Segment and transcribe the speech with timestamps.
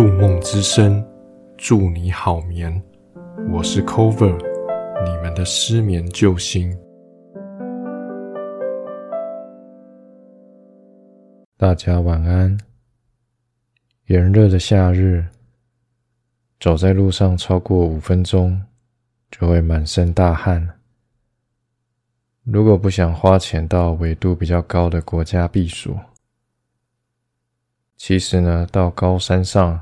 [0.00, 1.06] 入梦之声，
[1.58, 2.82] 祝你好眠。
[3.52, 4.34] 我是 Cover，
[5.04, 6.74] 你们的失眠救星。
[11.58, 12.58] 大家晚安。
[14.06, 15.22] 炎热的夏日，
[16.58, 18.58] 走在路上超过五分钟，
[19.30, 20.66] 就会满身大汗。
[22.44, 25.94] 如果不想花钱到纬度比较高的国家避暑，
[27.98, 29.78] 其实呢，到高山上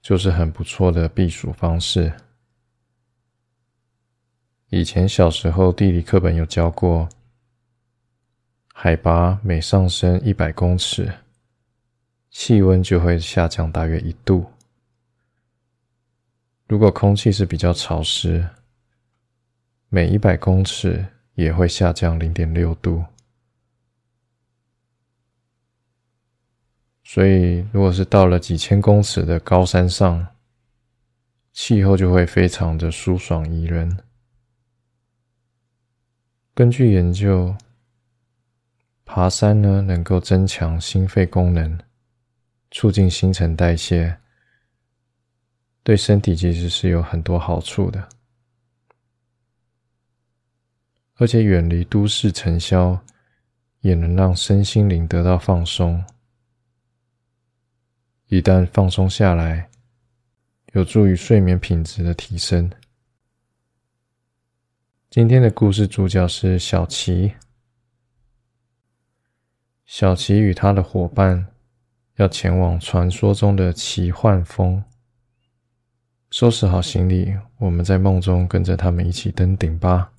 [0.00, 2.12] 就是很不错的避暑方式。
[4.70, 7.08] 以前小时候地理课本有教过，
[8.72, 11.12] 海拔每上升一百公尺，
[12.30, 14.46] 气温就会下降大约一度。
[16.66, 18.48] 如果空气是比较潮湿，
[19.88, 21.06] 每一百公尺。
[21.38, 23.04] 也会下降零点六度，
[27.10, 30.26] 所以如果是到了几千公尺的高山上，
[31.54, 33.96] 气候就会非常的舒爽宜人。
[36.52, 37.56] 根据研究，
[39.06, 41.78] 爬山呢能够增强心肺功能，
[42.72, 44.18] 促进新陈代谢，
[45.82, 48.06] 对身体其实是有很多好处的。
[51.14, 53.00] 而且远离都市尘嚣，
[53.80, 56.04] 也能让身心灵得到放松。
[58.28, 59.70] 一旦放松下来，
[60.74, 62.70] 有助于睡眠品质的提升。
[65.08, 67.32] 今天的故事主角是小琪。
[69.86, 71.46] 小琪与他的伙伴
[72.16, 74.84] 要前往传说中的奇幻峰。
[76.30, 80.12] 收拾好行李，我们在梦中跟着他们一起登顶吧。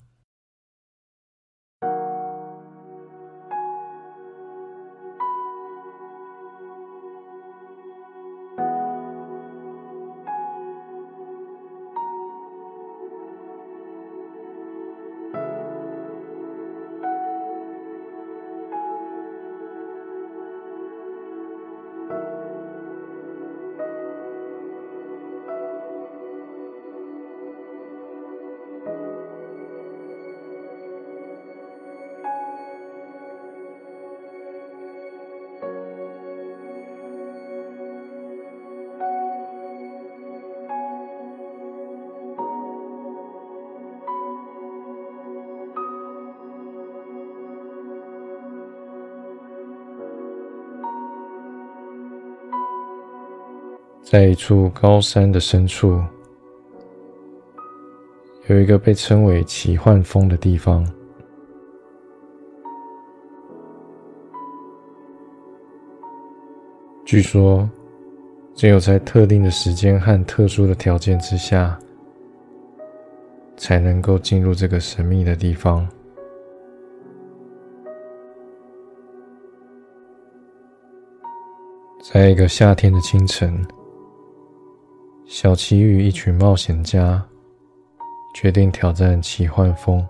[54.10, 56.02] 在一处高山的深处，
[58.48, 60.84] 有一个被称为奇幻峰的地方。
[67.04, 67.70] 据说，
[68.52, 71.78] 只有在特定的时间和特殊的条件之下，
[73.56, 75.88] 才能够进入这个神秘的地方。
[82.02, 83.64] 在一个夏天的清晨。
[85.32, 87.24] 小奇与一群冒险家
[88.34, 90.04] 决定挑战奇幻峰。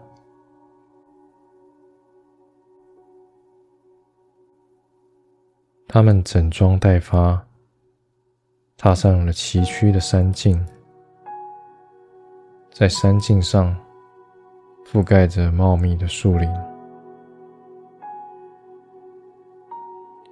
[5.86, 7.38] 他们整装待发，
[8.78, 10.58] 踏上了崎岖的山径。
[12.72, 13.76] 在山径上
[14.90, 16.50] 覆盖着茂密的树林，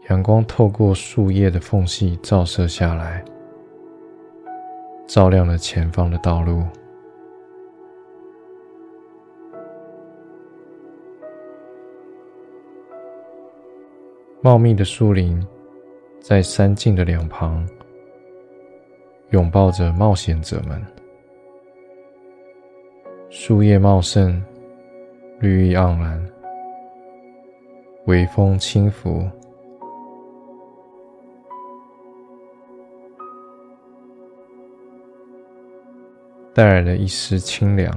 [0.09, 3.23] 阳光透过树叶的缝隙照射下来。
[5.09, 6.63] 照亮了前方的道路。
[14.43, 15.45] 茂密的树林
[16.21, 17.67] 在山径的两旁，
[19.31, 20.81] 拥抱着冒险者们。
[23.31, 24.43] 树叶茂盛，
[25.41, 26.23] 绿意盎然，
[28.05, 29.23] 微风轻拂。
[36.59, 37.89] 带来了一丝清凉，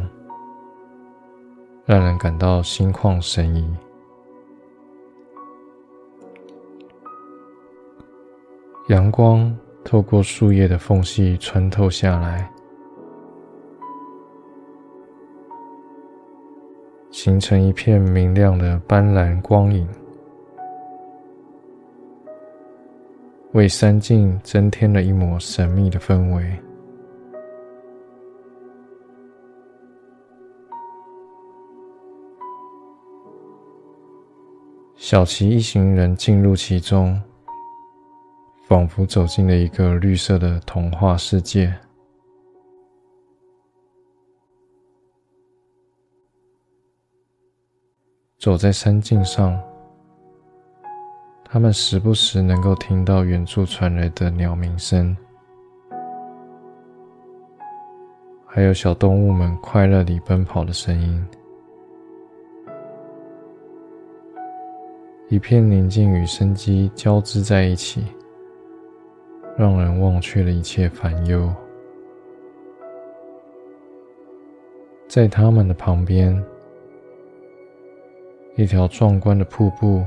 [1.83, 3.75] 让人感到心旷神怡。
[8.89, 9.51] 阳光
[9.83, 12.47] 透过树叶的缝隙穿透下来，
[17.09, 19.89] 形成一片明亮的斑斓光影，
[23.53, 26.55] 为山径增添了一抹神秘的氛围。
[35.01, 37.19] 小琪一行人进入其中，
[38.67, 41.75] 仿佛走进了一个绿色的童话世界。
[48.37, 49.59] 走在山径上，
[51.43, 55.17] 他们时不时能够听到远处传来的鸟鸣声，
[58.45, 61.27] 还有小动物们快乐地奔跑的声音。
[65.31, 68.03] 一片宁静与生机交织在一起，
[69.57, 71.49] 让人忘却了一切烦忧。
[75.07, 76.37] 在他们的旁边。
[78.57, 80.05] 一条壮观的瀑布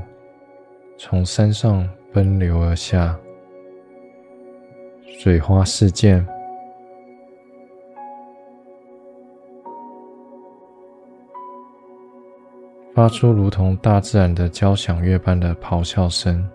[0.95, 3.19] 从山上奔流而下，
[5.17, 6.25] 水花四溅，
[12.95, 16.49] 发出如同大自然的交响乐般的咆哮声。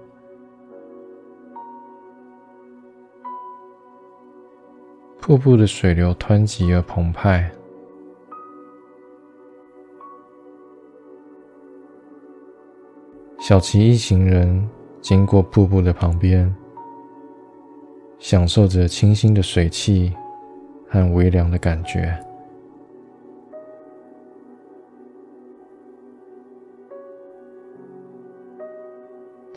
[5.20, 7.52] 瀑布的水流湍急而澎湃。
[13.38, 14.66] 小琪一行人
[15.02, 16.50] 经过瀑布的旁边，
[18.18, 20.10] 享受着清新的水汽
[20.88, 22.18] 和微凉的感觉。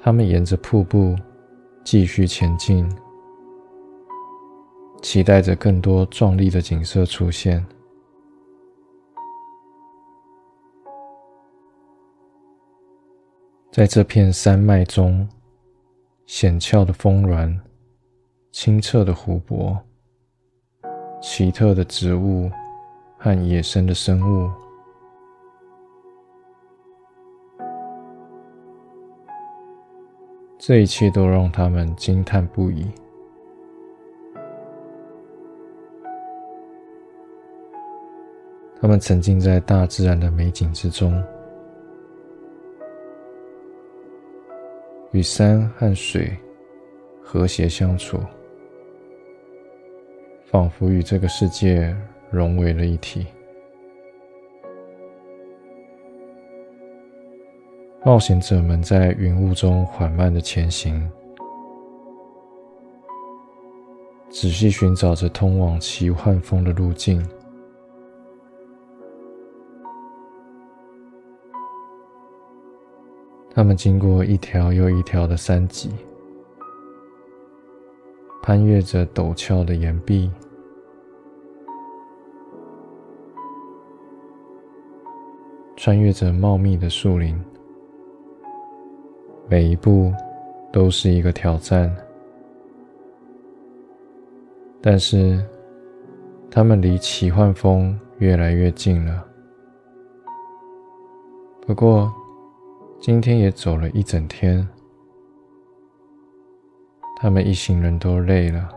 [0.06, 1.16] 他们沿着瀑布
[1.82, 2.86] 继续前进，
[5.02, 7.66] 期待着更多壮丽的景色出现。
[13.72, 15.26] 在这片山脉中，
[16.26, 17.58] 险峭的峰峦、
[18.52, 19.80] 清澈的湖泊、
[21.22, 22.52] 奇特的植物
[23.18, 24.52] 和野生的生物，
[30.66, 32.90] 这一切都让他们惊叹不已。
[38.80, 41.22] 他们沉浸在大自然的美景之中。
[45.12, 46.32] 与山和水
[47.22, 48.18] 和谐相处，
[50.46, 51.94] 仿佛与这个世界
[52.32, 53.28] 融为了一体。
[58.06, 61.10] 冒险者们在云雾中缓慢的前行，
[64.30, 67.26] 仔细寻找着通往奇幻峰的路径。
[73.56, 75.90] 他们经过一条又一条的山脊，
[78.42, 80.30] 攀越着陡峭的岩壁，
[85.78, 87.42] 穿越着茂密的树林，
[89.48, 90.12] 每一步
[90.72, 91.94] 都是一个挑战。
[94.82, 95.44] 但是，
[96.52, 99.26] 他们离奇幻峰越来越近了。
[101.66, 102.12] 不过，
[103.00, 104.68] 今天也走了一整天，
[107.18, 108.70] 他们一行人都累了。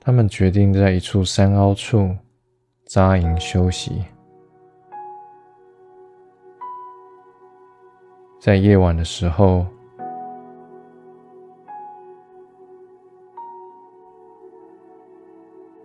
[0.00, 2.16] 他们决定在一处山凹处
[2.86, 4.04] 扎营休息。
[8.38, 9.66] 在夜晚的时候，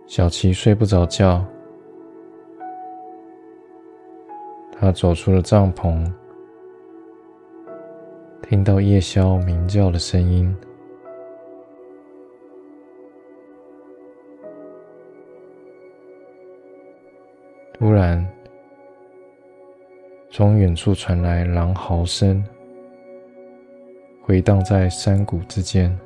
[0.06, 1.44] 小琪睡不着觉。
[4.70, 6.08] 他走出了帐篷，
[8.42, 10.56] 听到夜宵鸣叫的声音。
[17.82, 18.24] 突然，
[20.30, 22.40] 从远处传来狼嚎声，
[24.22, 25.98] 回荡在山谷之间，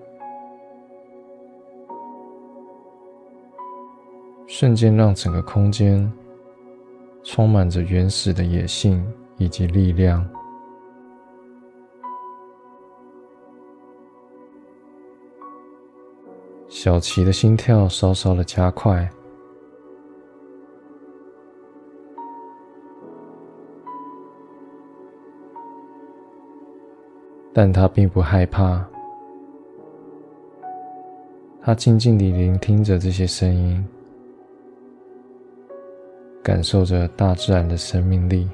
[4.46, 6.10] 瞬间让整个空间。
[7.22, 9.06] 充满着原始的野性
[9.36, 10.26] 以及力量。
[16.68, 19.06] 小琪的心跳稍稍的加快，
[27.58, 28.86] 但他并不害怕。
[31.62, 33.82] 他静静地聆听着这些声音。
[36.42, 38.46] 感受着大自然的生命力。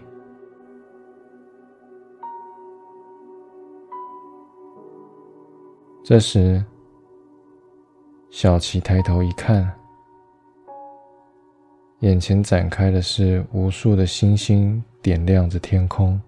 [6.04, 6.64] 这时，
[8.30, 9.68] 小琪抬头一看，
[11.98, 16.20] 眼前展开的是无数的星星，点亮着天空。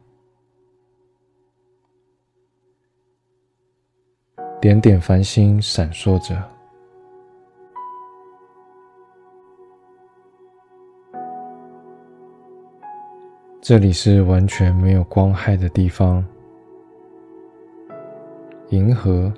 [4.64, 6.42] 点点繁星闪烁着。
[13.60, 16.24] 这里是完全没有光害的地方，
[18.70, 19.30] 银河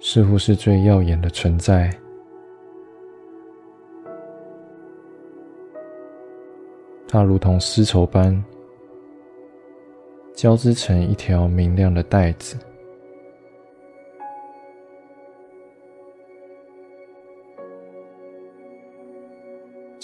[0.00, 1.90] 似乎是最耀眼的存在，
[7.08, 8.44] 它如同丝绸般
[10.34, 12.58] 交织成一条明亮的带子，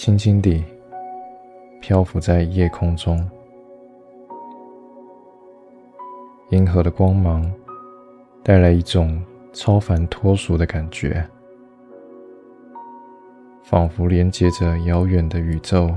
[0.03, 0.65] 轻轻地。
[1.79, 3.31] 漂浮在夜空中，
[6.49, 7.53] 银河的光芒
[8.43, 11.23] 带来一种超凡脱俗的感觉，
[13.63, 15.91] 仿佛连接着遥远的宇宙，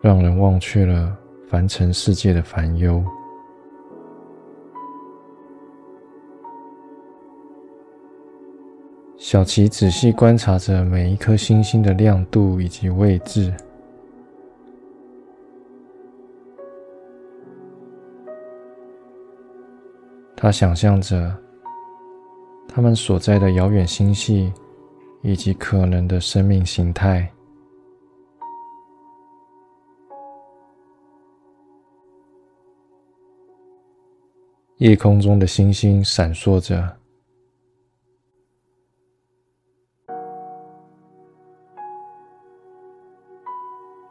[0.00, 1.14] 让人忘却了
[1.46, 3.04] 凡尘世界的烦忧。
[9.18, 13.52] 小琪仔细观察着每一颗星星的亮度以及位置，
[20.36, 21.36] 他想象着
[22.68, 24.52] 他们所在的遥远星系
[25.22, 27.28] 以及可能的生命形态。
[34.76, 36.98] 夜空中的星星闪烁着。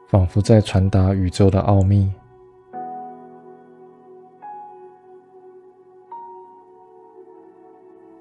[0.08, 2.10] 仿佛在传达宇宙的奥秘，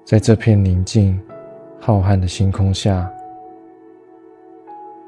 [0.03, 1.17] 在这片宁静、
[1.79, 3.09] 浩瀚的星空下，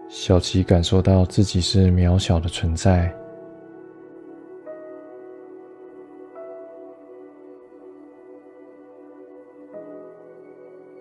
[0.07, 3.13] 小琪感受到自己是渺小的存在，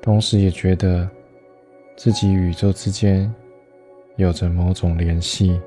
[0.02, 1.08] 同时也觉得
[1.97, 3.32] 自己与宇宙之间
[4.16, 5.61] 有着某种联系。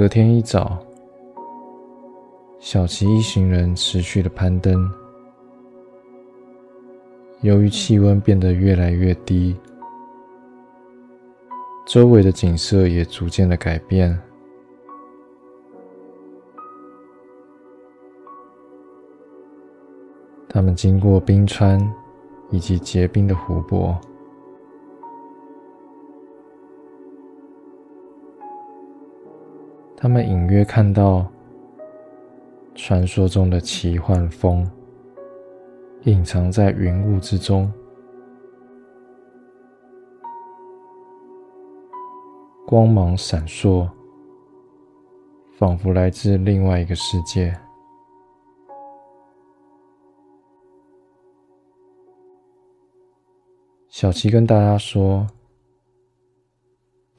[0.00, 0.78] 隔天一早，
[2.58, 4.90] 小琪一行人持续的攀登。
[7.42, 9.54] 由于气温变得越来越低，
[11.86, 14.18] 周围的景色也逐渐的改变。
[20.48, 21.78] 他们经过冰川
[22.50, 24.00] 以及结冰的湖泊。
[30.02, 31.30] 他们隐约看到
[32.74, 34.66] 传说中的奇幻风
[36.04, 37.70] 隐藏在云雾之中，
[42.66, 43.86] 光芒闪烁，
[45.58, 47.54] 仿佛来自另外一个世界。
[53.90, 55.26] 小七跟大家说。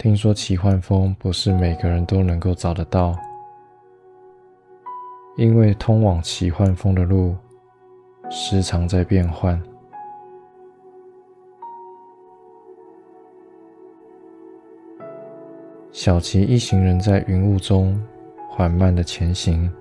[0.01, 3.15] 听说奇幻风不是每个人都能够找得到，
[5.37, 7.35] 因为通往奇幻峰的路
[8.27, 9.61] 时常在变换。
[15.91, 17.95] 小琪一行人在云雾中
[18.49, 19.71] 缓慢的前行，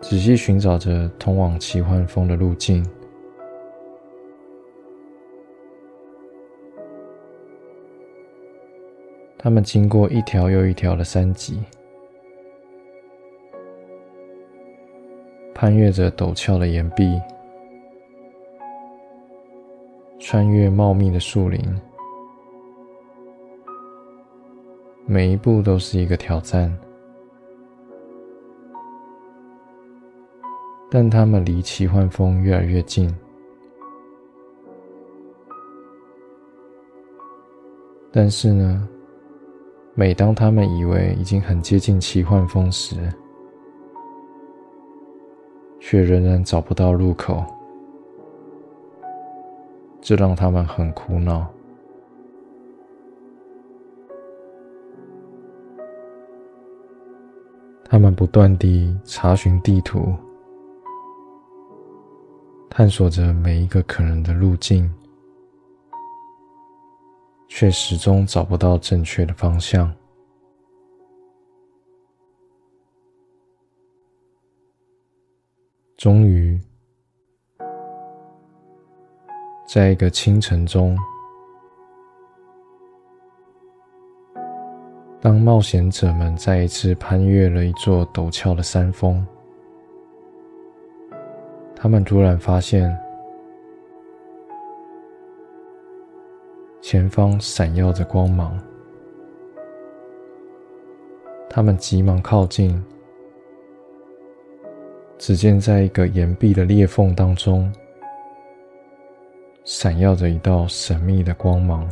[0.00, 2.84] 仔细寻找着通往奇幻峰的路径。
[9.38, 11.62] 他们经过一条又一条的山脊，
[15.54, 17.20] 攀越着陡峭的岩壁，
[20.18, 21.60] 穿越茂密的树林，
[25.06, 26.76] 每一步都是一个挑战。
[30.90, 33.14] 但他们离奇幻峰越来越近，
[38.10, 38.88] 但是呢？
[39.98, 43.10] 每当他们以为已经很接近奇幻风时，
[45.80, 47.42] 却仍然找不到入口，
[50.02, 51.46] 这让他们很苦恼。
[57.88, 60.14] 他们不断地查询地图，
[62.68, 64.92] 探索着每一个可能的路径。
[67.58, 69.90] 却始终找不到正确的方向。
[75.96, 76.60] 终于，
[79.66, 80.94] 在一个清晨中，
[85.18, 89.26] 当冒险者们再一次攀越了一座陡峭的山峰，
[91.74, 92.94] 他们突然发现
[96.88, 98.56] 前方闪耀着光芒。
[101.50, 102.80] 他们急忙靠近，
[105.18, 107.72] 只见在一个岩壁的裂缝当中，
[109.64, 111.90] 闪耀着一道神秘的光芒。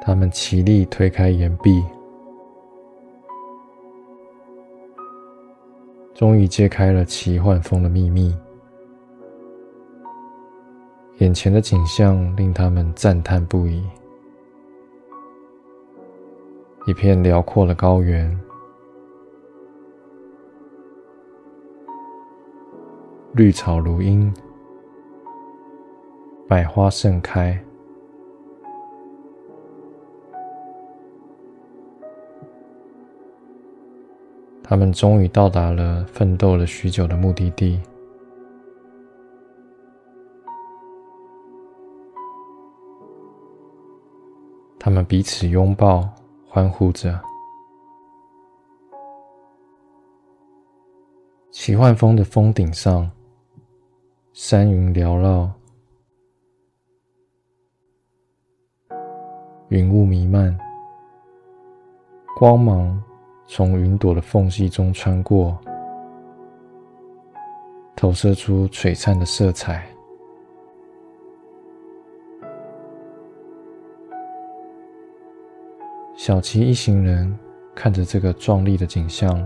[0.00, 1.82] 他们齐力推开岩壁，
[6.14, 8.32] 终于揭开了奇幻峰的秘密。
[11.20, 13.84] 眼前的景象令他们赞叹不已：
[16.86, 18.40] 一片辽阔的高原，
[23.34, 24.32] 绿草如茵，
[26.48, 27.62] 百花盛开。
[34.62, 37.78] 他们终于到达了奋斗了许久的目的地。
[44.82, 46.08] 他们彼此拥抱，
[46.48, 47.20] 欢呼着。
[51.50, 53.08] 奇幻峰的峰顶上，
[54.32, 55.52] 山云缭绕，
[59.68, 60.58] 云雾弥漫，
[62.38, 63.00] 光芒。
[63.52, 65.58] 从云朵的缝隙中穿过，
[67.96, 69.84] 投射出璀璨的色彩。
[76.22, 77.34] 小琪一行人
[77.74, 79.42] 看着这个壮丽的景象，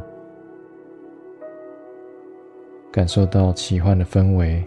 [2.91, 4.65] 感受到奇幻的氛围，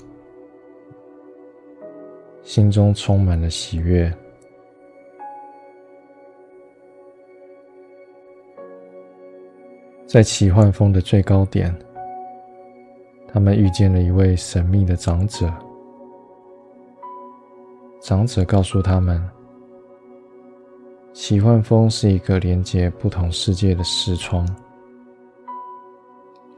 [2.43, 4.10] 心中充满了喜悦。
[10.05, 11.77] 在奇幻峰的最高点，
[13.27, 15.53] 他们遇见了一位神秘的长者。
[17.99, 19.21] 长者告诉他们，
[21.19, 24.47] 奇幻风是一个连接不同世界的视窗，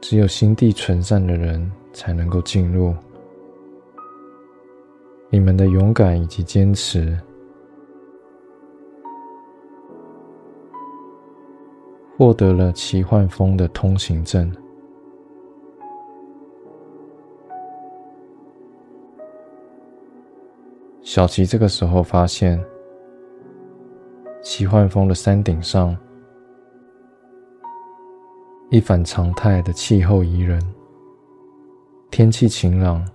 [0.02, 2.94] 只有心地纯善的人才能够进入。
[5.30, 7.18] 你们的勇敢以及坚持。
[12.18, 14.54] 获得了奇幻风的通行证。
[21.00, 22.62] 小琪这个时候发现，
[24.50, 25.96] 奇幻峰的山顶上，
[28.68, 30.60] 一反常态的气候宜人，
[32.10, 33.08] 天气晴朗，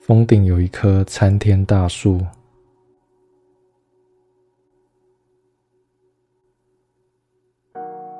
[0.00, 2.20] 峰顶有一棵参天大树。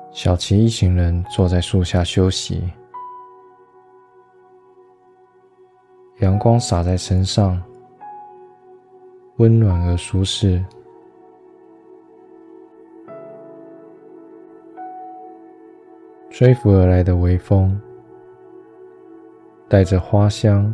[0.09, 2.63] 小琪一行人坐在树下休息，
[6.19, 7.61] 阳光洒在身上，
[9.39, 10.63] 温暖而舒适。
[16.29, 17.79] 吹拂而来的微风，
[19.69, 20.73] 带着花香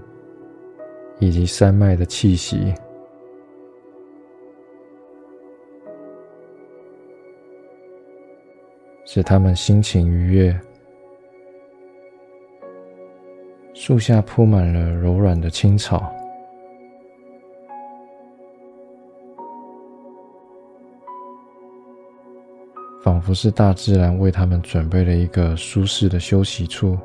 [1.20, 2.74] 以及山脉的气息。
[9.06, 10.60] 使他们心情愉悦。
[13.76, 16.12] 树下铺满了柔软的青草，
[23.26, 26.96] 仿佛是大自然为他们准备了一个舒适的休息处。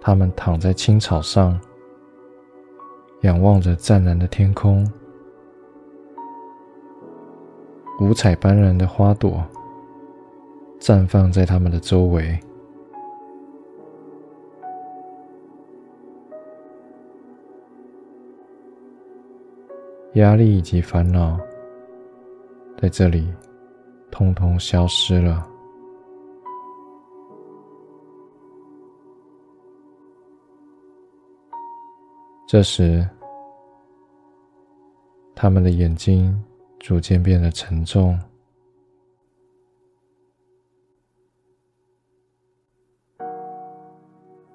[0.00, 1.60] 他们躺在青草上，
[3.20, 4.90] 仰望着湛蓝的天空。
[8.00, 9.44] 五彩斑斓的花朵
[10.80, 12.40] 绽放在他们的周围，
[20.16, 21.40] 压力以及烦恼
[22.76, 23.32] 在这里
[24.10, 25.48] 通通消失了。
[32.46, 33.08] 这时，
[35.34, 36.38] 他们的眼睛。
[36.78, 38.16] 逐渐变得沉重，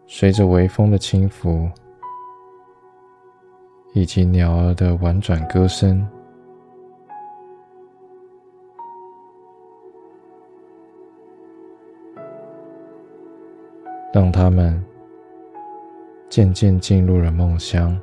[0.08, 1.69] 随着微风的轻拂，
[3.93, 6.08] 以及鸟儿的婉转歌声，
[14.13, 14.82] 让他们
[16.30, 17.99] 渐渐进入了梦乡。